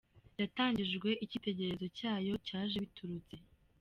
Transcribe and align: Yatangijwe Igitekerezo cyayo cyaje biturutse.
Yatangijwe 0.41 1.09
Igitekerezo 1.25 1.85
cyayo 1.97 2.33
cyaje 2.47 2.75
biturutse. 2.83 3.35